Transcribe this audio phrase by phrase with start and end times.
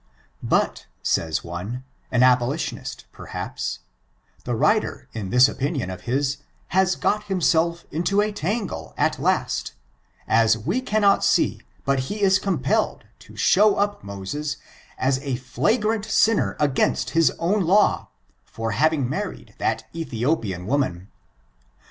[0.41, 3.81] But says one, an abolitionist perhaps,
[4.45, 6.37] the writer in this opinion of his,
[6.69, 9.73] has got himself into a tangle at last,
[10.27, 14.57] as we cannot see but he is compelled to show up Moses
[14.97, 18.07] as a flagrant sinner against his own law,
[18.43, 21.09] for having married that Ethiopian woman.